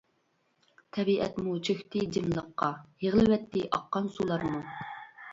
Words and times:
تەبىئەتمۇ 0.95 1.51
چۆكتى 1.67 2.05
جىملىققا، 2.15 2.69
يىغلىۋەتتى 3.07 3.63
ئاققان 3.77 4.09
سۇلارمۇ. 4.15 4.63